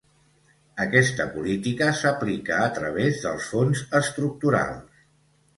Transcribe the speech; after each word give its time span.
Aquesta 0.85 1.27
política 1.35 1.91
s'aplica 1.99 2.57
a 2.63 2.71
través 2.79 3.21
dels 3.27 3.51
Fons 3.53 3.85
Estructurals. 4.03 5.07